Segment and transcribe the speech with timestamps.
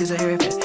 [0.00, 0.59] disappearing.